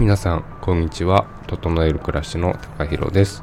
[0.00, 1.26] 皆さんこんにちは。
[1.46, 3.42] 整える暮らしの高弘です。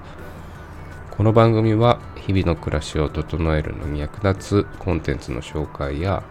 [1.11, 6.23] この番組は日々の暮らしを整えるのに役立つコンテンツの紹介や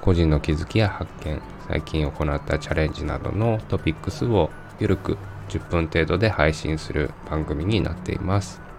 [0.00, 4.50] 個人の気づきや発見最近行ったチャレンジなどのトピックスを
[4.80, 5.16] ゆるく
[5.48, 8.71] 10分程度で配信する番組になっています。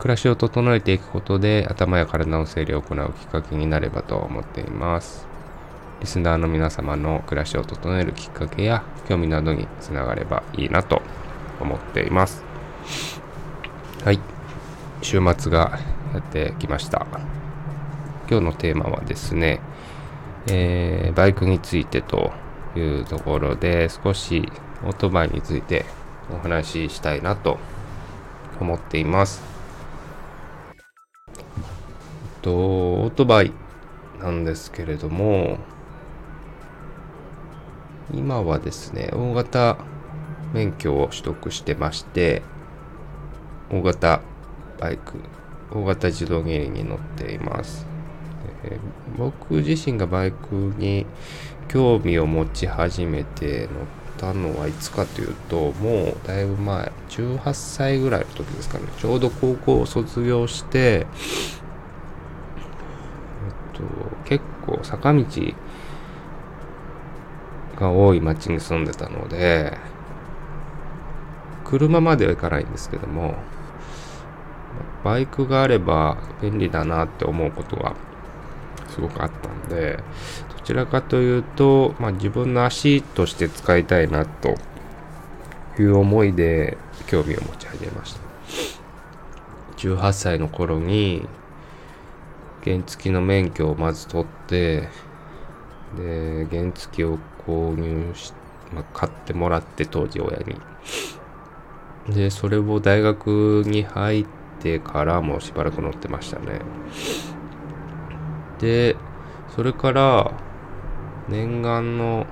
[0.00, 5.28] 暮らしを整えていくことで頭や体の整理を行うきっかけになればと思っています。
[6.00, 11.02] リスナーの皆様の暮らしを整えるきっかけや興味などにつながればいいなと
[11.60, 12.42] 思っています。
[14.02, 14.18] はい。
[15.02, 15.78] 週末が
[16.14, 17.06] やってきました。
[18.30, 19.60] 今日のテーマはですね、
[20.46, 22.32] えー、バイクについてと
[22.74, 24.50] いうところで少し
[24.82, 25.84] オートバイについて
[26.32, 27.58] お話ししたいなと
[28.58, 29.49] 思っています。
[32.42, 33.52] とオートバイ
[34.20, 35.58] なんですけれども
[38.12, 39.78] 今はですね大型
[40.52, 42.42] 免許を取得してまして
[43.70, 44.20] 大型
[44.78, 45.14] バイク
[45.72, 47.86] 大型自動二輪に乗っています、
[48.64, 48.78] えー、
[49.16, 51.06] 僕自身がバイクに
[51.68, 53.86] 興味を持ち始めて乗っ
[54.18, 58.84] たのはいつかというともうだいぶ前18歳ぐらいの時ですかね。
[58.98, 61.06] ちょうど高校を卒業して
[63.80, 65.24] と、結構坂道
[67.76, 69.76] が多い町に住んでたので、
[71.64, 73.36] 車までは行かないんですけども、
[75.04, 77.94] バイクがあれば便利だなって思うことが
[78.88, 79.98] すごくあったんで、
[80.56, 84.56] どちらかというと、まあ、自分の足として使いたいなと
[85.78, 88.20] いう思いで興味を持ち始めました。
[89.78, 91.26] 18歳の頃に
[92.64, 94.88] 原付の免許をまず取って、
[95.96, 98.32] で、原付を購入し、
[98.72, 100.56] まあ、買ってもらって当時親に。
[102.14, 104.26] で、それを大学に入っ
[104.60, 106.60] てからもしばらく乗ってましたね。
[108.58, 108.96] で、
[109.54, 110.32] それから
[111.28, 112.26] 念願の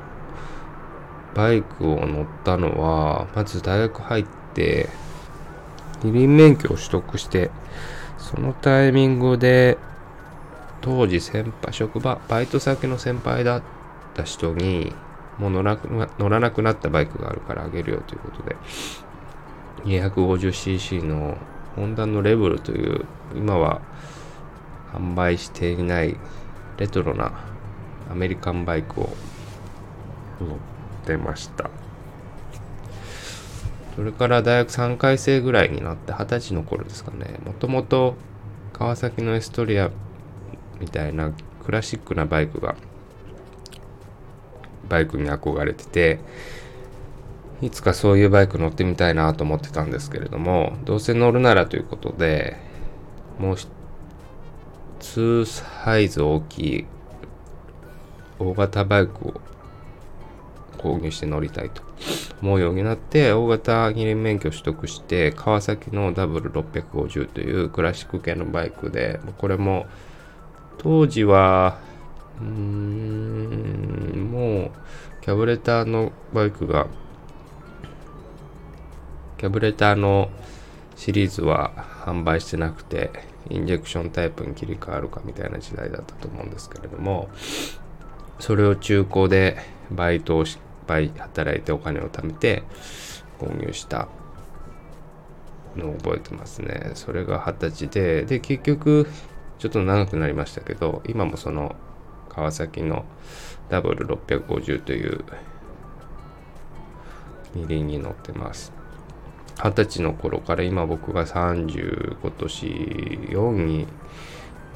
[1.34, 4.88] バイクを乗ったのは、まず大学入って、
[6.02, 7.50] 二輪免許を取得して、
[8.18, 9.78] そのタイミングで
[10.80, 13.62] 当時先輩、職場、バイト先の先輩だっ
[14.14, 14.92] た人に、
[15.38, 15.78] もう乗ら
[16.18, 18.56] 乗らなくなったバイクがあるからあげるよということで、
[19.84, 21.36] 250cc の
[21.76, 23.80] ホンダのレブルという、今は
[24.92, 26.16] 販売していない
[26.78, 27.32] レトロな
[28.10, 29.10] アメリカンバイクを
[30.40, 31.70] 乗ってました。
[33.96, 37.40] それから大学3回生ぐらいになって二十歳の頃ですかね。
[37.44, 38.14] もともと
[38.72, 39.90] 川崎のエストリア
[40.80, 41.32] みたいな
[41.64, 42.76] クラシックなバイクが
[44.88, 46.18] バイクに憧れてて
[47.60, 52.56] いつかそういうバイク乗ってみたいなと思ってたんですけれどもどうせ乗るならということで
[53.38, 53.56] もう
[55.00, 56.86] 2サイズ大きい
[58.38, 59.40] 大型バイクを
[60.78, 61.82] 購入して乗りたいと
[62.40, 69.86] 思うようになって大型二輪免許取得して川崎の W650 というクラシック系のバイクでこれも
[70.78, 71.78] 当時は、
[72.40, 74.70] うーん、もう、
[75.20, 76.86] キャブレターのバイクが、
[79.36, 80.30] キャブレターの
[80.96, 81.72] シリーズは
[82.04, 83.10] 販売してなくて、
[83.50, 87.28] インジェクションタイプに切り替わるかみたいな時代だったと思うんですけれども、
[88.38, 89.58] それを中古で
[89.90, 92.62] バイトをし、バイ働いてお金を貯めて
[93.38, 94.08] 購入した
[95.76, 96.92] のを覚えてますね。
[96.94, 99.08] それが二十歳で、で、結局、
[99.58, 101.74] ちょっと長くなりましたけど、今もその
[102.28, 103.04] 川崎の
[103.70, 105.24] W650 という
[107.54, 108.72] 二輪に乗ってます。
[109.62, 112.66] 二十歳の頃から今僕が30今年
[113.30, 113.88] 4に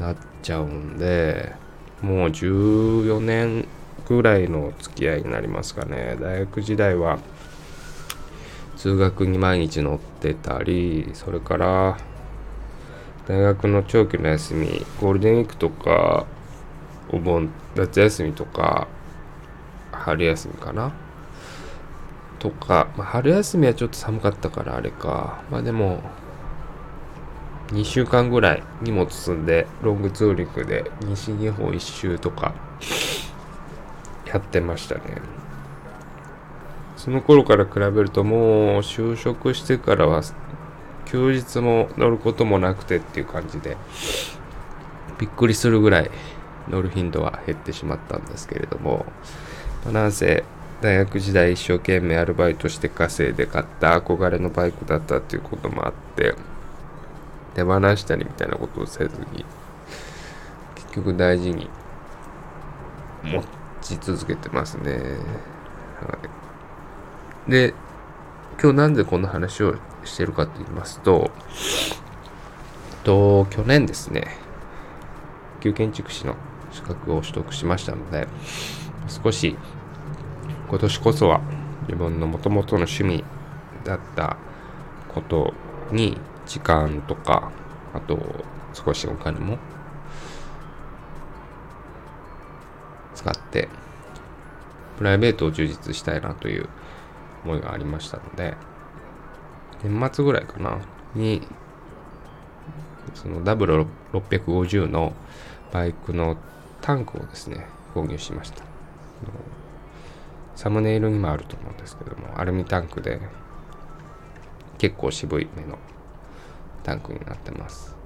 [0.00, 1.54] なっちゃうんで、
[2.00, 3.66] もう14年
[4.08, 6.16] ぐらいの付き合いになりますかね。
[6.20, 7.20] 大学時代は
[8.76, 11.98] 通学に毎日乗ってたり、それから
[13.28, 16.26] 大学の長期の休み、ゴールデンウィークとか、
[17.10, 18.88] お盆、夏休みとか、
[19.92, 20.92] 春休みかな？
[22.40, 25.42] とか、まあ、春休みはちょっと寒かったからあれか。
[25.50, 26.00] まあでも、
[27.68, 32.52] 2週間ぐらい荷物積んで、ロングツーリングで西日本一周とか、
[34.26, 35.02] やってましたね。
[36.96, 38.40] その頃から比べるともう
[38.78, 40.22] 就職してからは
[41.12, 43.76] 休日も乗ることもなくてっていう感じで、
[45.18, 46.10] びっくりするぐらい
[46.70, 49.04] 乗る頻度は減ってしまったんですけれども、
[49.84, 50.42] ま、なんせ
[50.80, 56.34] 大学時代一生懸命アルバイトして稼いで買った憧れのバイクだったっていうこともあって
[57.54, 59.44] 手放したりみたいなことをせずに
[60.74, 61.68] 結局大事に
[63.22, 63.44] 持
[63.82, 64.92] ち続けてますね。
[66.00, 66.18] は
[67.46, 67.74] い、で
[68.62, 69.74] 今日なんでこんな話を
[70.04, 71.32] してるかと言いますと
[73.02, 74.36] と去年ですね
[75.58, 76.36] 旧建築士の
[76.70, 78.28] 資格を取得しましたので
[79.08, 79.56] 少し
[80.68, 81.40] 今年こそは
[81.88, 83.24] 自分のもともとの趣味
[83.82, 84.36] だった
[85.12, 85.52] こと
[85.90, 86.16] に
[86.46, 87.50] 時間とか
[87.92, 88.44] あと
[88.74, 89.58] 少しお金も
[93.16, 93.68] 使って
[94.98, 96.68] プライベートを充実したいなという
[97.44, 98.54] 思いがありましたので
[99.82, 100.78] 年末ぐらいかな
[101.14, 101.42] に
[103.14, 105.12] その W650 の
[105.72, 106.36] バイクの
[106.80, 108.64] タンクをですね購入しました。
[110.54, 113.20] サムネイルにもあると思うんですけどもアルミタンクで
[114.78, 115.78] 結構渋い目の
[116.84, 117.96] タンクになってます。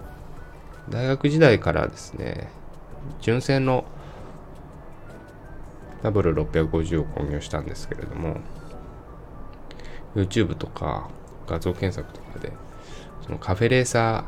[0.89, 2.49] 大学時代からですね
[3.21, 3.85] 純正の
[6.03, 8.39] W650 を購入したんですけれども
[10.17, 11.09] YouTube とか
[11.47, 12.53] 画像検索とかで
[13.25, 14.25] そのカフェレーサ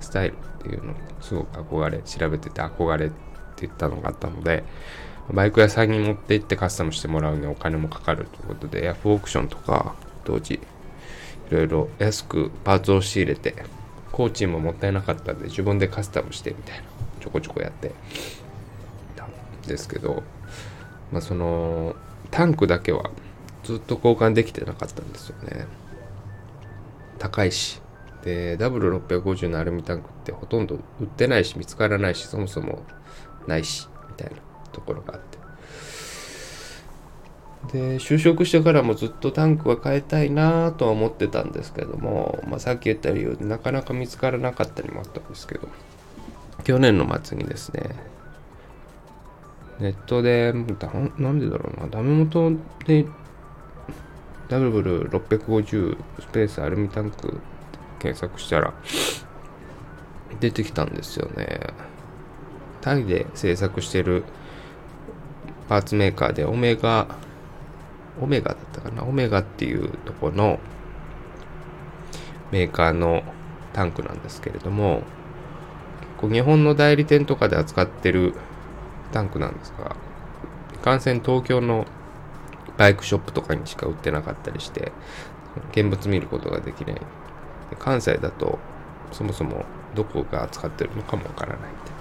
[0.00, 4.64] ースタイルっていうのをすごく憧れ調べてて憧れって言ったのがあったので
[5.32, 9.94] バイク屋さんに持って行ってカスタムしてもらうにはお金もかかるということでヤフオークションとか
[10.24, 10.60] 当時い
[11.50, 13.54] ろいろ安くパーツを仕入れて
[14.10, 16.84] コーチももったいなかったんで自分でカスタムしてみたいな
[17.20, 17.92] ちょこちょこやって
[19.16, 19.30] たん
[19.66, 20.22] ですけど
[21.12, 21.94] まあその
[22.30, 23.10] タンクだけは
[23.64, 25.66] ずっと交換できてなかったんですよね。
[27.18, 27.80] 高いし。
[28.24, 32.84] で W650 のアルミタンクってほとんど売ってないし見つからないしそもそも
[33.48, 34.36] ないしみたいな
[34.70, 35.38] ところがあって。
[37.72, 45.68] で就職してからもずっとタンクは変えたいなとは思ってたんですけども、まあ、さっき言ったようになかなか見つからなかったりもあったんですけど。
[46.64, 47.96] 去年の末にですね
[49.80, 52.52] ネットでなんでだろうなダメ元
[52.86, 53.04] で
[54.48, 57.40] ダブル650スペースアルミタンク
[57.98, 58.74] 検索したら
[60.40, 61.60] 出てきたんですよね。
[62.80, 64.24] タイで製作してる
[65.68, 67.06] パーツメーカーでオメガ
[68.20, 69.04] オメガだったかな？
[69.04, 70.58] オメガっていうとこの
[72.50, 73.22] メーカーの
[73.72, 75.02] タンクなんですけれども
[76.18, 78.34] 結構日本の代理店とかで扱ってる
[79.12, 79.96] タンクなんですが
[80.82, 81.86] 感染東京の
[82.82, 84.90] バイクショップとかにしか売ってなかったりして
[85.70, 87.00] 現物見ることができない。
[87.78, 88.58] 関西だと
[89.12, 89.64] そもそも
[89.94, 91.92] どこが扱ってるのかもわからないって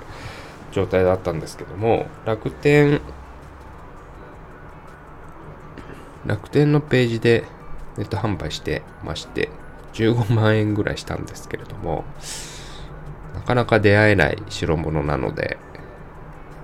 [0.71, 2.99] 状態だったんですけども楽天
[6.25, 7.45] 楽天のページで
[7.97, 9.49] ネット販売してまして、
[9.93, 12.03] 15万円ぐらいしたんですけれども、
[13.33, 15.57] なかなか出会えない代物なので、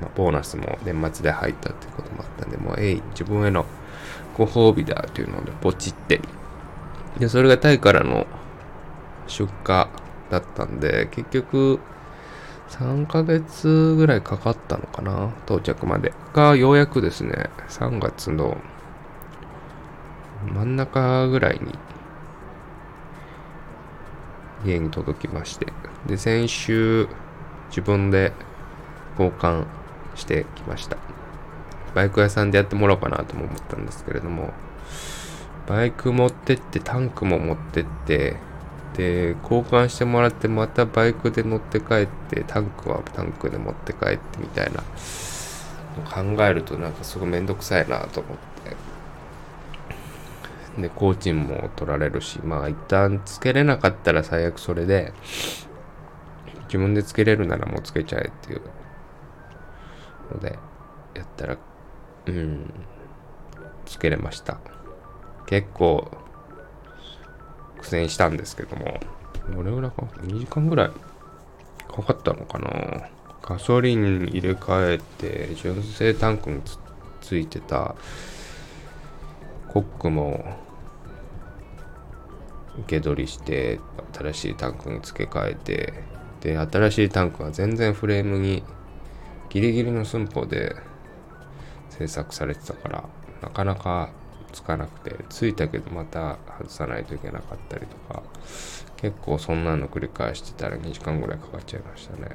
[0.02, 3.66] まあ、ボーナスも年末で入ったっていうこともあったんで、もう、えい、自分への
[4.38, 6.22] ご褒美だというので、ポチって、
[7.20, 8.28] で、それがタイからの
[9.28, 9.88] 出荷
[10.30, 11.80] だったんで、結局、
[12.70, 16.14] 3ヶ月ぐらいかかったのかな到着まで。
[16.34, 18.58] が、ようやくですね、3月の
[20.54, 21.74] 真ん中ぐらいに
[24.66, 25.68] 家に届きまして。
[26.06, 27.08] で先週
[27.70, 28.34] 自分で
[29.20, 29.66] 交換
[30.16, 31.07] してきました。
[31.98, 34.54] バイク屋さんでやってもらおうかなとも思ったんですけれども
[35.66, 38.38] バイク持ってってタンクも持ってって
[38.96, 44.84] で交換してもらってまたバイクで乗って帰ってタンクはタンクで持って帰ってみたいな
[46.06, 48.48] 考えるとなんかすごいめんどくさいなと思って。
[50.82, 55.12] で、工賃も取られるし、まあ一旦つけれなかったら最悪それで、
[56.68, 58.62] 自分でつけれるならもうつけちゃえっていう
[60.32, 60.60] ので、
[61.16, 61.58] やったら、
[62.32, 62.74] うん、
[63.86, 64.58] つけれました。
[65.46, 66.12] 結構、
[67.80, 69.00] 苦戦したんですけども、
[69.50, 70.92] どれぐらいか ?2 時間ぐらい
[71.88, 73.08] かかったのかな？
[73.42, 76.78] ガソリン入れ替えて、純正タンクにつ
[77.22, 77.96] ついてた。
[79.70, 80.58] コックも
[82.80, 83.80] 受け取りして
[84.14, 85.94] 新しいタンクに付け替えて。
[86.40, 88.64] で新しいタンクは全然フレームに
[89.50, 90.76] ギリギリの寸法で
[91.98, 93.04] 製作されてたから
[93.42, 94.10] なかなか
[94.52, 98.24] つかなくてついたけどまた外さないといけなかったりとか
[98.98, 102.30] 結構そんなの繰り返してたら2時間ぐらいかかっちゃいましたね。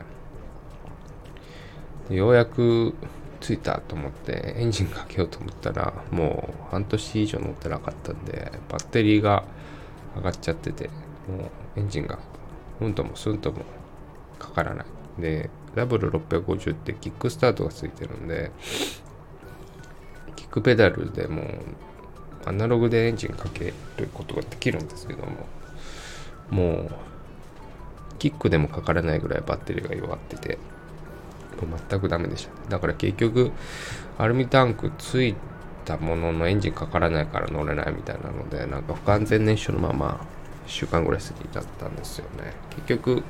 [2.09, 2.95] でようやく
[3.41, 9.45] 着いたと思ってエンジンかけようと思ったらもう半年以上乗ってなかったんでバッテリーが
[10.17, 10.89] 上がっちゃってて
[11.29, 12.19] もうエンジンが
[12.81, 13.65] うんともすんとも
[14.39, 14.87] かからない。
[15.19, 18.51] で W650 ってキックスタートがついてるんで
[20.53, 21.43] ックペダルでも
[22.45, 25.47] アナログでエンジンかけることができるんですけども
[26.51, 26.91] もう
[28.19, 30.59] キックでもかからないぐらいバッテリーが弱ってて
[31.61, 33.51] もう全くダメでした、だから結局
[34.19, 35.35] アルミタンクつい
[35.85, 40.27] たもののエンジンかからないから乗れないみたいなのでなんか不完全燃焼のまま
[40.67, 42.53] 1週間ぐらい過ぎちゃったんですよね。
[42.71, 43.23] 結局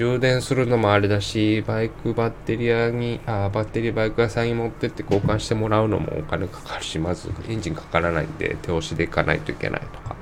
[0.00, 10.16] 充電するのもあれだしバイクバッテリーにあバッテリーバイク屋さんに持ってって交換してもらうのもお金かかるしまずエンジンかからないんで手押しで行かないといけないとか。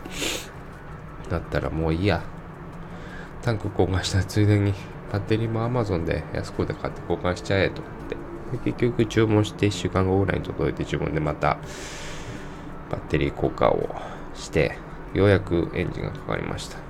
[1.30, 2.25] だったらもういいや。
[3.42, 4.75] タンク交換したついでに
[5.12, 8.68] バッテリーも Amazon で安くで買って交換しちゃえと思って。
[8.70, 11.56] 結局注文して1週間後ぐらいに届いて自分でまた
[12.90, 13.94] バッテリー交換を
[14.35, 14.76] して
[15.14, 16.88] ようやくエンジンがかかりました。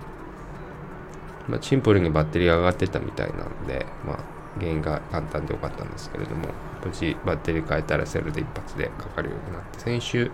[1.48, 4.18] まあ、シンプルにバッテリーが上がってたみたいなんで、まあ、
[4.58, 6.48] 原因が簡単でよかったんですけれども、
[6.84, 10.30] 無事バッテリー変えたらセルで一発でかかるようになって、先週、ち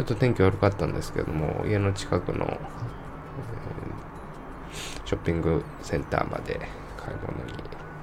[0.00, 6.60] ょっと天気悪かったんですけども、家の近くの、えー、ショッピングセンターまで
[6.96, 7.52] 買い物に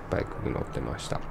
[0.10, 1.18] バイクに乗ってました。
[1.18, 1.26] はい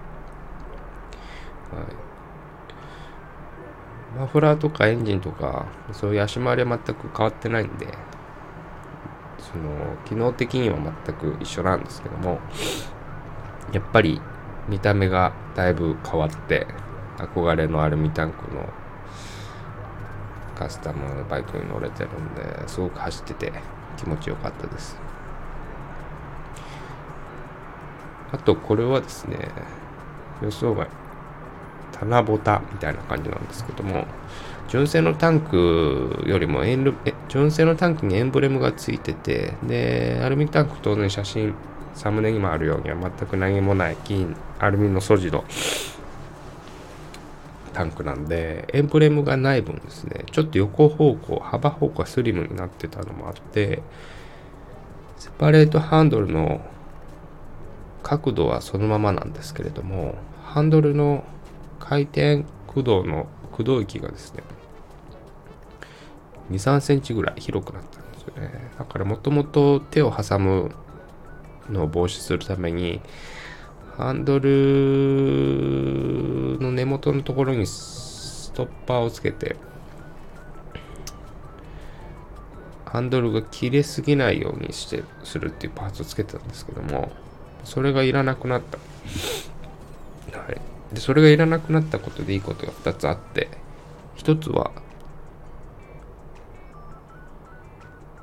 [4.19, 7.87] マフラーとかエンジンとか、そういう足回りは全く変わってないんで、
[9.53, 12.39] その機能的には全く一緒なんですけども
[13.73, 14.21] やっぱり
[14.69, 16.67] 見た目がだいぶ変わって
[17.19, 18.69] 憧れのアルミタンクの
[20.55, 23.53] カスタムバイクに乗れてるんですごく走ってて
[23.97, 24.99] 気持ちよかったです。
[28.33, 29.49] あとこれはですね
[30.43, 30.87] 予想外
[31.93, 34.07] 棚ぼたみたいな感じなんですけども
[34.71, 36.95] 純正のタンクよりもエンル
[37.29, 41.55] 純正のタンクにエンブレムがついてて、で、アルミタンク当然写真、
[41.93, 45.45] サムネにもあるようには全く何もない金、アルミの素地の
[47.73, 53.83] タンクなんで、エンブレムがない分ですね、ちょっと横方向、幅方向がスリムになってたのもあって、
[55.19, 56.61] セパレートハンドルの
[58.05, 61.25] 角度はそのままなんですけれども、ハンドルの
[61.81, 64.45] 回転駆動の駆動域がですね、
[66.51, 68.71] 2、3センチぐらい広くなったんですよね。
[68.79, 70.71] だからもともと手を挟む
[71.71, 73.01] のを防止するために、
[73.97, 74.49] ハンドル
[76.61, 79.57] の根元のところにストッパーをつけて、
[82.87, 87.13] ハンドルが切れすぎないようにしてするっていうパーツをつけてたんですけども、
[87.63, 88.79] それがいらなくなった。
[90.39, 90.61] はい。
[90.93, 93.49] で、それがいらなくなったことでいいことが2つあって、
[94.17, 94.73] 1つは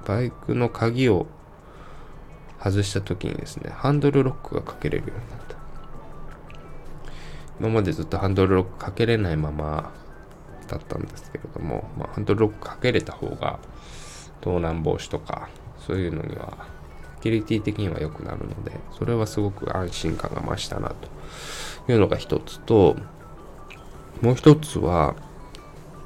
[0.07, 1.27] バイクの鍵を
[2.63, 5.57] 外した時にですね、ハンドルロックがかけれるようになった。
[7.59, 9.91] 今までずっとハンドルロックかけれないまま
[10.67, 13.59] だったんですけれども、まあ、ハンドルロックかけれた方が
[14.41, 15.49] 盗難防止とか
[15.79, 16.67] そういうのには
[17.17, 20.93] セキュリティ的には良くなるのでそれはすごく安心感が増したな
[21.85, 22.95] というのが一つと
[24.21, 25.15] もう一つは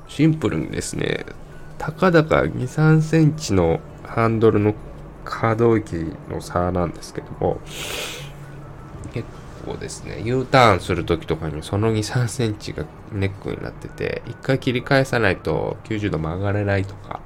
[0.08, 1.26] シンプルにですね
[1.78, 3.82] たかだか2、3センチの
[4.14, 4.76] ハンドルの
[5.24, 5.96] 可動域
[6.30, 7.62] の差なんですけども、
[9.14, 9.26] 結
[9.66, 17.22] 構ですね、U ターンするときとかにその2、3センチがネックになってて、一回切り返さないと90度曲がれないとか、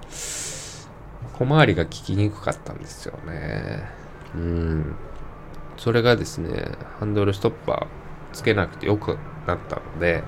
[1.34, 3.90] 小回りが効きにくかったんですよね。
[4.36, 4.96] うん。
[5.78, 7.88] それがですね、ハンドルストッパー
[8.32, 10.24] つけなくてよくなったので、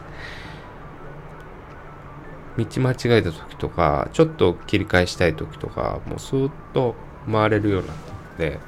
[2.57, 6.95] 道間違えた時とか、ちょっと切り返したい時とか、もうスーッと
[7.31, 8.59] 回れるようになったので、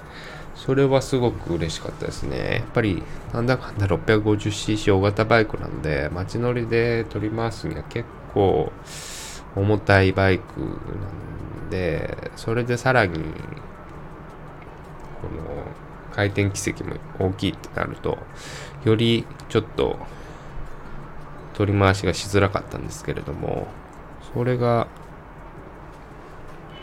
[0.55, 2.57] それはすごく嬉しかったですね。
[2.59, 3.01] やっぱり、
[3.33, 8.71] なんだかんだ 650cc 大型バイクなんで、街乗りで取り回すには結構
[9.55, 13.19] 重たいバイクなんで、それでさらに、こ
[15.27, 15.63] の
[16.13, 18.17] 回転軌跡も大きいってなると、
[18.83, 19.97] よりちょっと
[21.59, 23.67] 取り回しがしづらかったんですけれども、
[24.33, 24.87] それが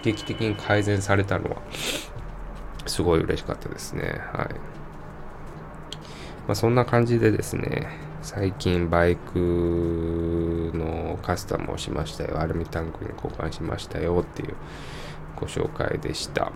[0.03, 1.57] 劇的に改善されたのは、
[2.85, 4.03] すごい嬉しかったですね。
[4.03, 4.55] はい。
[6.47, 7.89] まあ、そんな感じでですね、
[8.21, 12.39] 最近バイクのカスタムをしましたよ。
[12.39, 14.55] アルミタンクに交換しましたよっていう
[15.37, 16.53] ご紹介でした。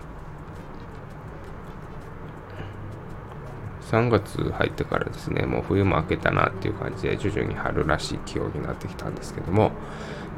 [3.91, 9.71] 3月入ってからですね、もう冬も明けたなっていう感じで、徐々に春らしい気温になってきたんですけども、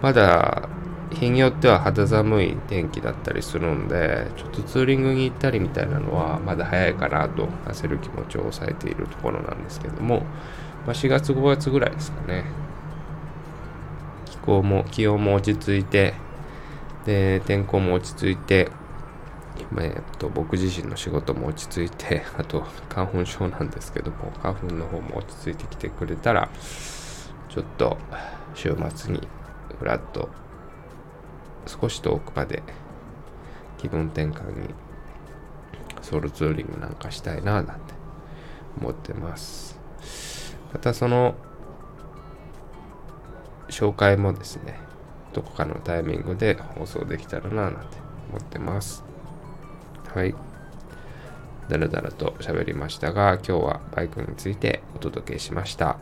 [0.02, 0.68] まだ
[1.12, 10.24] 日によっては肌寒い天気だったりするんで、ちょっとツーリングに行ったりみたいなのはまだ早いかなと焦る気持ちを抑えているところなんですけども、
[10.88, 12.46] まあ、4月5月ぐらいですかね。
[14.26, 16.16] 気候も、気温も落ち着いて、
[17.06, 18.70] で、天候も落ち着いて、
[19.80, 26.50] えっと、僕自身の仕事も落ち着いて、 あと花粉症なんですけども、花粉の方も落ち着いてきてくれたら、
[27.50, 27.98] ちょっと
[28.56, 29.28] 週末に
[29.80, 30.30] ふらっと
[31.68, 32.64] 少し遠くまで
[33.78, 34.74] 気分転換に
[36.02, 37.94] ソロツーリングなんかしたいななんて
[38.80, 39.80] 思ってます。
[40.74, 41.36] またその
[43.70, 44.80] 紹介もですね、
[45.34, 47.80] どこかのタイミングで放送できたらななんて
[48.30, 49.13] 思ってます。
[50.14, 50.36] はい。
[51.70, 55.98] だらだらと喋りましたが、今日はバイクについてお届けしました。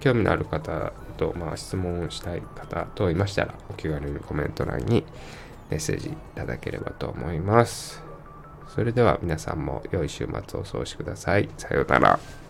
[0.00, 5.04] 興味のある方と、まあ、質問をしたい方といましたら、お気軽にコメント欄に
[5.68, 8.02] メッセージいただければと思います。
[8.74, 11.48] それでは皆さんも良い週末をお過ごしください。
[11.58, 12.49] さようなら。